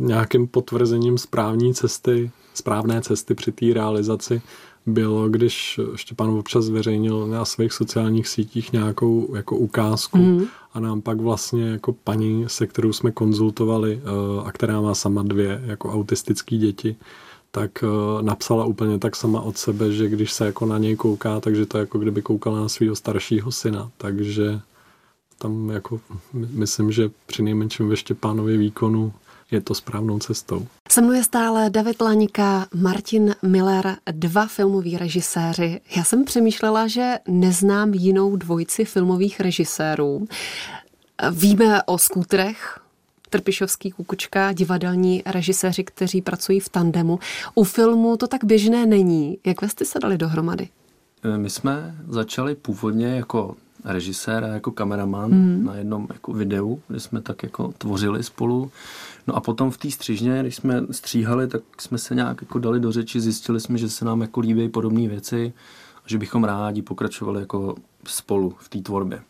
nějakým 0.00 0.46
potvrzením 0.46 1.18
správní 1.18 1.74
cesty, 1.74 2.30
správné 2.54 3.00
cesty 3.00 3.34
při 3.34 3.52
té 3.52 3.66
realizaci 3.74 4.42
bylo, 4.86 5.28
když 5.28 5.80
Štěpán 5.94 6.30
občas 6.30 6.64
zveřejnil 6.64 7.26
na 7.26 7.44
svých 7.44 7.72
sociálních 7.72 8.28
sítích 8.28 8.72
nějakou 8.72 9.36
jako 9.36 9.56
ukázku 9.56 10.18
mm. 10.18 10.44
a 10.74 10.80
nám 10.80 11.00
pak 11.00 11.20
vlastně 11.20 11.64
jako 11.68 11.92
paní, 11.92 12.44
se 12.46 12.66
kterou 12.66 12.92
jsme 12.92 13.10
konzultovali 13.12 14.00
uh, 14.02 14.48
a 14.48 14.52
která 14.52 14.80
má 14.80 14.94
sama 14.94 15.22
dvě 15.22 15.62
jako 15.66 15.92
autistické 15.92 16.56
děti, 16.56 16.96
tak 17.50 17.70
uh, 17.82 18.22
napsala 18.22 18.64
úplně 18.64 18.98
tak 18.98 19.16
sama 19.16 19.40
od 19.40 19.58
sebe, 19.58 19.92
že 19.92 20.08
když 20.08 20.32
se 20.32 20.46
jako 20.46 20.66
na 20.66 20.78
něj 20.78 20.96
kouká, 20.96 21.40
takže 21.40 21.66
to 21.66 21.78
jako 21.78 21.98
kdyby 21.98 22.22
koukala 22.22 22.60
na 22.60 22.68
svého 22.68 22.96
staršího 22.96 23.52
syna, 23.52 23.90
takže 23.96 24.60
tam 25.38 25.70
jako 25.70 26.00
myslím, 26.32 26.92
že 26.92 27.10
při 27.26 27.42
nejmenším 27.42 27.88
ve 27.88 27.96
Štěpánově 27.96 28.56
výkonu 28.56 29.12
je 29.50 29.60
to 29.60 29.74
správnou 29.74 30.18
cestou. 30.18 30.66
Se 30.90 31.00
mnou 31.00 31.12
je 31.12 31.24
stále 31.24 31.70
David 31.70 32.00
Lanika, 32.00 32.66
Martin 32.74 33.34
Miller, 33.42 33.96
dva 34.12 34.46
filmoví 34.46 34.96
režiséři. 34.96 35.80
Já 35.96 36.04
jsem 36.04 36.24
přemýšlela, 36.24 36.86
že 36.86 37.14
neznám 37.28 37.94
jinou 37.94 38.36
dvojici 38.36 38.84
filmových 38.84 39.40
režisérů. 39.40 40.26
Víme 41.30 41.82
o 41.82 41.98
skútrech, 41.98 42.80
Trpišovský 43.30 43.90
Kukučka, 43.90 44.52
divadelní 44.52 45.22
režiséři, 45.26 45.84
kteří 45.84 46.22
pracují 46.22 46.60
v 46.60 46.68
tandemu. 46.68 47.18
U 47.54 47.64
filmu 47.64 48.16
to 48.16 48.26
tak 48.26 48.44
běžné 48.44 48.86
není. 48.86 49.38
Jak 49.46 49.62
jste 49.62 49.84
se 49.84 49.98
dali 49.98 50.18
dohromady? 50.18 50.68
My 51.36 51.50
jsme 51.50 51.96
začali 52.08 52.54
původně 52.54 53.06
jako 53.06 53.56
režisér 53.86 54.44
a 54.44 54.48
jako 54.48 54.70
kameraman 54.70 55.30
mm. 55.30 55.64
na 55.64 55.74
jednom 55.74 56.06
jako 56.12 56.32
videu, 56.32 56.80
kde 56.88 57.00
jsme 57.00 57.20
tak 57.20 57.42
jako 57.42 57.72
tvořili 57.78 58.22
spolu. 58.22 58.70
No 59.26 59.36
a 59.36 59.40
potom 59.40 59.70
v 59.70 59.78
té 59.78 59.90
střižně, 59.90 60.40
když 60.40 60.56
jsme 60.56 60.82
stříhali, 60.90 61.48
tak 61.48 61.62
jsme 61.78 61.98
se 61.98 62.14
nějak 62.14 62.42
jako 62.42 62.58
dali 62.58 62.80
do 62.80 62.92
řeči, 62.92 63.20
zjistili 63.20 63.60
jsme, 63.60 63.78
že 63.78 63.88
se 63.88 64.04
nám 64.04 64.20
jako 64.20 64.40
líbí 64.40 64.68
podobné 64.68 65.08
věci 65.08 65.52
a 65.98 66.02
že 66.06 66.18
bychom 66.18 66.44
rádi 66.44 66.82
pokračovali 66.82 67.40
jako 67.40 67.74
spolu 68.04 68.54
v 68.58 68.68
té 68.68 68.78
tvorbě. 68.78 69.22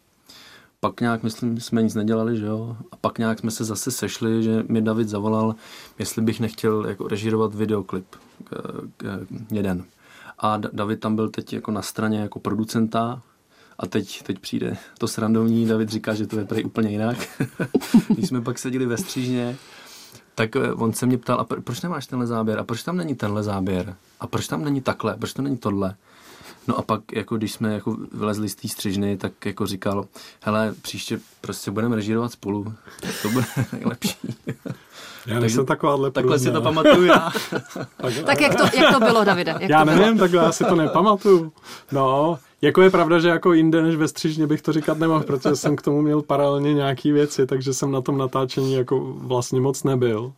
Pak 0.80 1.00
nějak, 1.00 1.22
myslím, 1.22 1.60
jsme 1.60 1.82
nic 1.82 1.94
nedělali, 1.94 2.36
že 2.36 2.46
jo? 2.46 2.76
A 2.92 2.96
pak 2.96 3.18
nějak 3.18 3.38
jsme 3.38 3.50
se 3.50 3.64
zase 3.64 3.90
sešli, 3.90 4.42
že 4.42 4.64
mi 4.68 4.82
David 4.82 5.08
zavolal, 5.08 5.54
jestli 5.98 6.22
bych 6.22 6.40
nechtěl 6.40 6.86
jako 6.86 7.08
režírovat 7.08 7.54
videoklip 7.54 8.06
k, 8.44 8.50
k, 8.96 9.26
jeden. 9.50 9.84
A 10.38 10.56
David 10.56 11.00
tam 11.00 11.16
byl 11.16 11.28
teď 11.28 11.52
jako 11.52 11.70
na 11.70 11.82
straně 11.82 12.20
jako 12.20 12.38
producenta, 12.38 13.22
a 13.78 13.86
teď, 13.86 14.22
teď 14.22 14.38
přijde 14.38 14.76
to 14.98 15.08
srandovní, 15.08 15.66
David 15.66 15.88
říká, 15.88 16.14
že 16.14 16.26
to 16.26 16.38
je 16.38 16.44
prej 16.44 16.64
úplně 16.64 16.90
jinak. 16.90 17.16
Když 18.08 18.28
jsme 18.28 18.40
pak 18.40 18.58
seděli 18.58 18.86
ve 18.86 18.96
střížně, 18.96 19.56
tak 20.34 20.56
eh, 20.56 20.72
on 20.72 20.92
se 20.92 21.06
mě 21.06 21.18
ptal, 21.18 21.40
a 21.40 21.44
proč 21.44 21.80
nemáš 21.80 22.06
tenhle 22.06 22.26
záběr? 22.26 22.58
A 22.58 22.64
proč 22.64 22.82
tam 22.82 22.96
není 22.96 23.14
tenhle 23.14 23.42
záběr? 23.42 23.96
A 24.20 24.26
proč 24.26 24.48
tam 24.48 24.64
není 24.64 24.80
takhle? 24.80 25.16
Proč 25.16 25.32
to 25.32 25.42
není 25.42 25.58
tohle? 25.58 25.94
No 26.68 26.78
a 26.78 26.82
pak, 26.82 27.00
jako 27.12 27.36
když 27.36 27.52
jsme 27.52 27.74
jako 27.74 27.96
vylezli 28.12 28.48
z 28.48 28.54
té 28.54 28.68
střižny, 28.68 29.16
tak 29.16 29.46
jako 29.46 29.66
říkal, 29.66 30.06
hele, 30.40 30.74
příště 30.82 31.20
prostě 31.40 31.70
budeme 31.70 31.96
režírovat 31.96 32.32
spolu, 32.32 32.74
to 33.22 33.30
bude 33.30 33.44
nejlepší. 33.72 34.16
Já 35.26 35.40
nejsem 35.40 35.66
takováhle 35.66 36.10
Takhle 36.10 36.38
si 36.38 36.52
to 36.52 36.62
pamatuju 36.62 37.04
já. 37.04 37.30
tak, 37.96 38.14
tak 38.26 38.40
jak, 38.40 38.54
to, 38.54 38.76
jak 38.76 38.94
to 38.94 39.00
bylo, 39.00 39.24
Davide? 39.24 39.56
Jak 39.60 39.70
já 39.70 39.78
to 39.78 39.84
nevím, 39.84 40.04
bylo? 40.04 40.18
takhle 40.18 40.44
já 40.44 40.52
si 40.52 40.64
to 40.64 40.76
nepamatuju. 40.76 41.52
No, 41.92 42.38
jako 42.62 42.82
je 42.82 42.90
pravda, 42.90 43.18
že 43.18 43.28
jako 43.28 43.52
jinde 43.52 43.82
než 43.82 43.96
ve 43.96 44.08
střižně 44.08 44.46
bych 44.46 44.62
to 44.62 44.72
říkat 44.72 44.98
nemohl, 44.98 45.24
protože 45.24 45.56
jsem 45.56 45.76
k 45.76 45.82
tomu 45.82 46.02
měl 46.02 46.22
paralelně 46.22 46.74
nějaký 46.74 47.12
věci, 47.12 47.46
takže 47.46 47.74
jsem 47.74 47.90
na 47.90 48.00
tom 48.00 48.18
natáčení 48.18 48.74
jako 48.74 49.00
vlastně 49.16 49.60
moc 49.60 49.84
nebyl. 49.84 50.32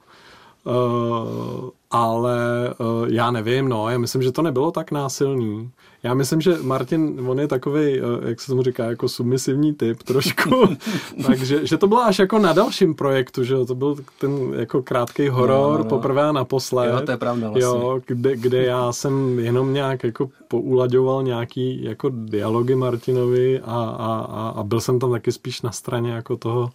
Uh, 0.69 1.71
ale 1.91 2.75
uh, 2.79 3.09
já 3.09 3.31
nevím, 3.31 3.69
no, 3.69 3.91
já 3.91 3.99
myslím, 3.99 4.23
že 4.23 4.33
to 4.33 4.43
nebylo 4.43 4.71
tak 4.71 4.91
násilný. 4.91 5.71
Já 6.03 6.15
myslím, 6.15 6.41
že 6.41 6.57
Martin, 6.63 7.21
on 7.27 7.41
je 7.41 7.49
takový, 7.49 8.01
uh, 8.01 8.29
jak 8.29 8.41
se 8.41 8.47
tomu 8.47 8.63
říká, 8.63 8.85
jako 8.85 9.09
submisivní 9.09 9.75
typ 9.75 10.03
trošku, 10.03 10.69
takže 11.27 11.67
že 11.67 11.79
to 11.79 11.87
bylo 11.87 12.05
až 12.05 12.19
jako 12.19 12.39
na 12.39 12.53
dalším 12.53 12.95
projektu, 12.95 13.45
že 13.45 13.65
to 13.65 13.75
byl 13.75 13.97
ten 14.19 14.55
jako 14.55 14.83
krátký 14.83 15.29
horor, 15.29 15.73
no, 15.73 15.79
no, 15.79 15.85
no. 15.85 15.85
poprvé 15.85 16.23
a 16.23 16.33
naposled. 16.33 16.91
Jo, 16.91 17.01
to 17.01 17.11
je 17.11 17.17
pravda 17.17 17.51
vlastně. 17.51 17.63
Jo, 17.63 18.01
kde, 18.07 18.37
kde 18.37 18.63
já 18.63 18.93
jsem 18.93 19.39
jenom 19.39 19.73
nějak 19.73 20.05
jako 20.05 20.31
poulaďoval 20.49 21.23
nějaký 21.23 21.85
jako 21.85 22.11
dialogy 22.15 22.75
Martinovi 22.75 23.61
a, 23.61 23.65
a, 23.65 24.27
a, 24.31 24.49
a 24.57 24.63
byl 24.63 24.81
jsem 24.81 24.99
tam 24.99 25.11
taky 25.11 25.33
spíš 25.33 25.63
na 25.63 25.73
straně 25.73 26.11
jako 26.11 26.37
toho, 26.37 26.71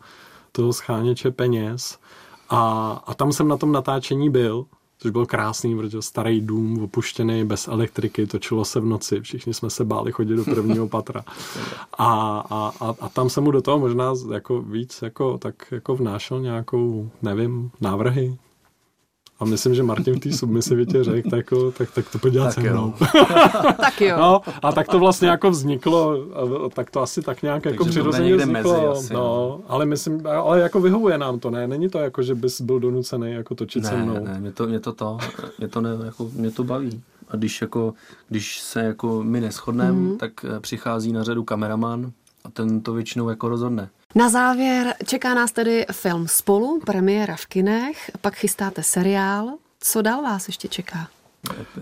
toho 0.51 0.73
scháněče 0.73 1.31
peněz. 1.31 1.97
A, 2.53 2.91
a 3.05 3.13
tam 3.13 3.31
jsem 3.33 3.47
na 3.47 3.57
tom 3.57 3.71
natáčení 3.71 4.29
byl, 4.29 4.65
což 4.99 5.11
byl 5.11 5.25
krásný, 5.25 5.75
protože 5.75 6.01
starý 6.01 6.41
dům, 6.41 6.83
opuštěný, 6.83 7.45
bez 7.45 7.67
elektriky, 7.67 8.27
točilo 8.27 8.65
se 8.65 8.79
v 8.79 8.85
noci, 8.85 9.21
všichni 9.21 9.53
jsme 9.53 9.69
se 9.69 9.85
báli 9.85 10.11
chodit 10.11 10.35
do 10.35 10.43
prvního 10.43 10.87
patra. 10.87 11.23
A, 11.97 12.39
a, 12.49 12.71
a, 12.79 12.95
a 12.99 13.09
tam 13.09 13.29
jsem 13.29 13.43
mu 13.43 13.51
do 13.51 13.61
toho 13.61 13.79
možná 13.79 14.13
jako 14.33 14.61
víc 14.61 15.01
jako, 15.01 15.37
tak 15.37 15.55
jako 15.71 15.95
vnášel 15.95 16.41
nějakou, 16.41 17.09
nevím, 17.21 17.71
návrhy. 17.81 18.37
A 19.43 19.45
myslím, 19.45 19.75
že 19.75 19.83
Martin 19.83 20.15
v 20.15 20.19
té 20.19 20.31
submisivitě 20.31 21.03
řekl, 21.03 21.29
tak, 21.29 21.37
jako, 21.37 21.71
tak, 21.71 21.91
tak 21.91 22.11
to 22.11 22.19
pojď 22.19 22.33
dělat 22.33 22.51
se 22.51 22.61
mnou. 22.61 22.93
tak 23.77 24.01
jo. 24.01 24.17
No, 24.17 24.41
a 24.61 24.71
tak 24.71 24.87
to 24.87 24.99
vlastně 24.99 25.27
jako 25.27 25.51
vzniklo, 25.51 26.25
tak 26.73 26.91
to 26.91 27.01
asi 27.01 27.21
tak 27.21 27.41
nějak 27.41 27.65
jako 27.65 27.85
přirozeně 27.85 28.35
vzniklo. 28.35 28.73
Mezi 28.73 28.85
asi, 28.85 29.13
no, 29.13 29.19
no, 29.19 29.61
ale 29.67 29.85
myslím, 29.85 30.27
ale 30.27 30.59
jako 30.59 30.81
vyhovuje 30.81 31.17
nám 31.17 31.39
to, 31.39 31.49
ne? 31.49 31.67
Není 31.67 31.89
to 31.89 31.99
jako, 31.99 32.23
že 32.23 32.35
bys 32.35 32.61
byl 32.61 32.79
donucený 32.79 33.31
jako 33.31 33.55
točit 33.55 33.83
ne, 33.83 33.89
se 33.89 33.95
mnou. 33.97 34.25
Ne, 34.25 34.39
mě 34.39 34.51
to, 34.51 34.67
mě 34.67 34.79
to 34.79 34.93
to, 34.93 35.17
mě 35.59 35.67
to, 35.67 35.81
ne, 35.81 35.89
jako, 36.05 36.29
mě 36.33 36.51
to 36.51 36.63
baví. 36.63 37.01
A 37.29 37.35
když, 37.35 37.61
jako, 37.61 37.93
když 38.29 38.59
se 38.59 38.83
jako 38.83 39.23
my 39.23 39.41
neschodneme, 39.41 39.99
mm-hmm. 39.99 40.17
tak 40.17 40.31
eh, 40.45 40.59
přichází 40.59 41.11
na 41.11 41.23
řadu 41.23 41.43
kameraman 41.43 42.11
a 42.43 42.49
ten 42.49 42.81
to 42.81 42.93
většinou 42.93 43.29
jako 43.29 43.49
rozhodne. 43.49 43.89
Na 44.15 44.29
závěr 44.29 44.95
čeká 45.05 45.33
nás 45.33 45.51
tedy 45.51 45.85
film 45.91 46.27
Spolu, 46.27 46.79
premiéra 46.85 47.35
v 47.35 47.45
kinech, 47.45 48.11
pak 48.21 48.35
chystáte 48.35 48.83
seriál. 48.83 49.57
Co 49.79 50.01
dál 50.01 50.21
vás 50.21 50.47
ještě 50.47 50.67
čeká? 50.67 51.07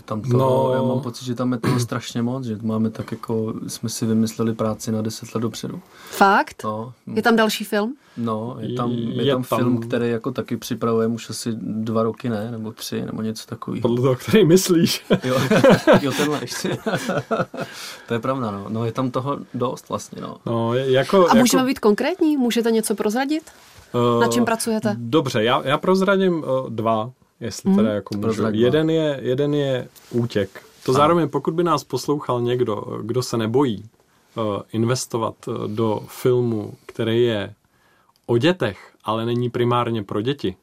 Tam 0.05 0.21
to, 0.21 0.37
no. 0.37 0.71
Já 0.73 0.81
mám 0.81 1.01
pocit, 1.01 1.25
že 1.25 1.35
tam 1.35 1.51
je 1.51 1.57
toho 1.57 1.79
strašně 1.79 2.21
moc, 2.21 2.45
že 2.45 2.57
máme 2.61 2.89
tak 2.89 3.11
jako, 3.11 3.53
jsme 3.67 3.89
si 3.89 4.05
vymysleli 4.05 4.53
práci 4.53 4.91
na 4.91 5.01
deset 5.01 5.35
let 5.35 5.41
dopředu. 5.41 5.81
Fakt? 6.09 6.63
No. 6.63 6.93
Je 7.15 7.21
tam 7.21 7.35
další 7.35 7.63
film? 7.63 7.95
No, 8.17 8.55
je 8.59 8.75
tam, 8.75 8.91
je, 8.91 9.25
je 9.25 9.33
tam, 9.33 9.43
tam 9.43 9.59
film, 9.59 9.79
který 9.79 10.09
jako 10.09 10.31
taky 10.31 10.57
připravujeme 10.57 11.13
už 11.13 11.29
asi 11.29 11.49
dva 11.61 12.03
roky, 12.03 12.29
ne? 12.29 12.51
Nebo 12.51 12.71
tři, 12.71 13.05
nebo 13.05 13.21
něco 13.21 13.47
takového. 13.47 13.81
Podle 13.81 14.01
toho, 14.01 14.15
který 14.15 14.45
myslíš. 14.45 15.05
jo, 15.23 15.35
jo 16.01 16.11
tenhle 16.17 16.39
ještě. 16.41 16.77
to 18.07 18.13
je 18.13 18.19
pravda, 18.19 18.51
no. 18.51 18.65
No, 18.69 18.85
je 18.85 18.91
tam 18.91 19.11
toho 19.11 19.39
dost 19.53 19.89
vlastně, 19.89 20.21
no. 20.21 20.37
no 20.45 20.73
jako, 20.73 21.17
A 21.17 21.21
jako... 21.21 21.37
můžeme 21.37 21.65
být 21.65 21.79
konkrétní? 21.79 22.37
Můžete 22.37 22.71
něco 22.71 22.95
prozradit? 22.95 23.43
Uh, 23.93 24.21
Na 24.21 24.27
čem 24.27 24.45
pracujete? 24.45 24.95
Dobře, 24.97 25.43
já, 25.43 25.61
já 25.67 25.77
prozradím 25.77 26.33
uh, 26.33 26.69
dva 26.69 27.11
jestli 27.41 27.69
hmm. 27.69 27.77
teda 27.77 27.93
jako 27.93 28.17
můžu. 28.17 28.43
Jeden 28.51 28.89
je, 28.89 29.19
jeden 29.21 29.53
je 29.53 29.87
útěk. 30.11 30.63
To 30.85 30.91
a. 30.91 30.95
zároveň, 30.95 31.29
pokud 31.29 31.53
by 31.53 31.63
nás 31.63 31.83
poslouchal 31.83 32.41
někdo, 32.41 32.75
kdo 33.01 33.23
se 33.23 33.37
nebojí 33.37 33.83
uh, 34.35 34.43
investovat 34.73 35.47
uh, 35.47 35.67
do 35.67 36.03
filmu, 36.07 36.73
který 36.85 37.23
je 37.23 37.53
o 38.25 38.37
dětech, 38.37 38.93
ale 39.03 39.25
není 39.25 39.49
primárně 39.49 40.03
pro 40.03 40.21
děti, 40.21 40.55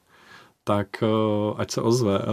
tak 0.63 0.87
uh, 1.01 1.53
ať 1.57 1.71
se 1.71 1.81
ozve, 1.81 2.19
uh, 2.19 2.25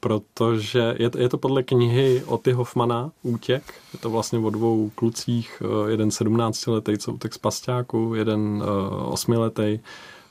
protože 0.00 0.94
je, 0.98 1.10
je 1.18 1.28
to 1.28 1.38
podle 1.38 1.62
knihy 1.62 2.22
Oty 2.26 2.52
Hoffmana 2.52 3.10
Útěk. 3.22 3.62
Je 3.92 3.98
to 3.98 4.10
vlastně 4.10 4.38
o 4.38 4.50
dvou 4.50 4.90
klucích, 4.94 5.62
uh, 5.64 5.88
jeden 5.88 6.08
17-letý, 6.08 6.98
co 6.98 7.12
utek 7.12 7.34
z 7.34 7.38
pasťáku, 7.38 8.14
jeden 8.14 8.40
uh, 8.40 9.14
8-letý, 9.14 9.80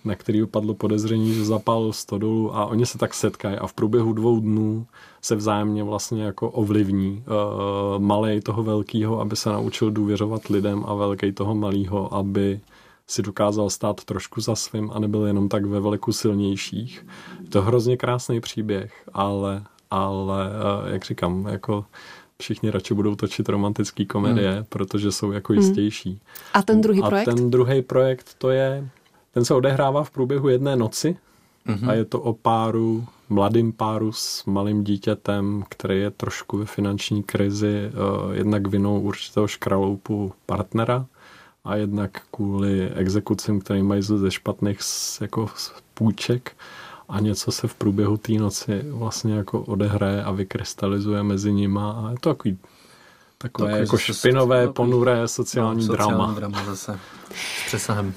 na 0.05 0.15
který 0.15 0.45
padlo 0.45 0.73
podezření, 0.73 1.33
že 1.33 1.45
zapálil 1.45 1.93
stodolu 1.93 2.55
a 2.55 2.65
oni 2.65 2.85
se 2.85 2.97
tak 2.97 3.13
setkají 3.13 3.57
a 3.57 3.67
v 3.67 3.73
průběhu 3.73 4.13
dvou 4.13 4.39
dnů 4.39 4.85
se 5.21 5.35
vzájemně 5.35 5.83
vlastně 5.83 6.23
jako 6.23 6.49
ovlivní 6.49 7.23
uh, 7.27 8.01
malej 8.01 8.41
toho 8.41 8.63
velkého, 8.63 9.19
aby 9.19 9.35
se 9.35 9.49
naučil 9.49 9.91
důvěřovat 9.91 10.47
lidem 10.47 10.83
a 10.87 10.93
velký 10.93 11.31
toho 11.31 11.55
malého, 11.55 12.13
aby 12.13 12.59
si 13.07 13.21
dokázal 13.21 13.69
stát 13.69 14.03
trošku 14.03 14.41
za 14.41 14.55
svým 14.55 14.91
a 14.93 14.99
nebyl 14.99 15.25
jenom 15.25 15.49
tak 15.49 15.65
ve 15.65 15.79
veliku 15.79 16.11
silnějších. 16.13 17.05
Je 17.43 17.49
to 17.49 17.61
hrozně 17.61 17.97
krásný 17.97 18.39
příběh, 18.39 18.93
ale, 19.13 19.63
ale 19.91 20.49
uh, 20.49 20.89
jak 20.93 21.05
říkám, 21.05 21.47
jako 21.47 21.85
všichni 22.41 22.69
radši 22.69 22.93
budou 22.93 23.15
točit 23.15 23.49
romantické 23.49 24.05
komedie, 24.05 24.51
hmm. 24.51 24.65
protože 24.69 25.11
jsou 25.11 25.31
jako 25.31 25.53
hmm. 25.53 25.61
jistější. 25.61 26.21
A 26.53 26.61
ten 26.61 26.81
druhý 26.81 27.01
a 27.01 27.07
projekt? 27.07 27.27
A 27.27 27.35
ten 27.35 27.51
druhý 27.51 27.81
projekt 27.81 28.35
to 28.37 28.49
je 28.49 28.89
ten 29.33 29.45
se 29.45 29.53
odehrává 29.53 30.03
v 30.03 30.11
průběhu 30.11 30.49
jedné 30.49 30.75
noci 30.75 31.17
mm-hmm. 31.67 31.89
a 31.89 31.93
je 31.93 32.05
to 32.05 32.21
o 32.21 32.33
páru, 32.33 33.05
mladým 33.29 33.73
páru 33.73 34.11
s 34.11 34.45
malým 34.45 34.83
dítětem, 34.83 35.63
který 35.69 35.99
je 35.99 36.11
trošku 36.11 36.57
ve 36.57 36.65
finanční 36.65 37.23
krizi, 37.23 37.91
uh, 37.93 38.31
jednak 38.33 38.67
vinou 38.67 39.01
určitého 39.01 39.47
škraloupu 39.47 40.33
partnera 40.45 41.05
a 41.63 41.75
jednak 41.75 42.21
kvůli 42.31 42.89
exekucím, 42.89 43.59
které 43.59 43.83
mají 43.83 44.01
ze 44.01 44.31
špatných 44.31 44.79
jako 45.21 45.49
půjček 45.93 46.55
a 47.09 47.19
něco 47.19 47.51
se 47.51 47.67
v 47.67 47.75
průběhu 47.75 48.17
té 48.17 48.33
noci 48.33 48.81
vlastně 48.89 49.33
jako 49.33 49.61
odehraje 49.61 50.23
a 50.23 50.31
vykrystalizuje 50.31 51.23
mezi 51.23 51.53
nima 51.53 51.91
a 51.91 52.09
je 52.09 52.15
to 52.19 52.29
takový 52.29 52.57
Takové 53.41 53.79
jako 53.79 53.97
špinové, 53.97 54.65
se, 54.67 54.73
ponuré 54.73 55.27
sociální, 55.27 55.87
no, 55.87 55.93
drama. 55.93 56.11
Sociální 56.11 56.35
drama 56.35 56.65
zase. 56.65 56.99
S 57.33 57.65
přesahem. 57.65 58.13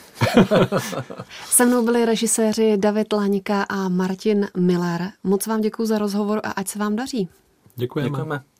Se 1.45 1.67
mnou 1.67 1.85
byli 1.85 2.05
režiséři 2.05 2.77
David 2.77 3.13
Lanika 3.13 3.63
a 3.63 3.89
Martin 3.89 4.49
Miller. 4.57 5.11
Moc 5.25 5.47
vám 5.47 5.61
děkuji 5.61 5.87
za 5.87 5.99
rozhovor 5.99 6.41
a 6.45 6.51
ať 6.51 6.69
se 6.69 6.79
vám 6.79 6.97
daří. 6.97 7.29
Děkujeme. 7.77 8.11
Děkujeme. 8.11 8.54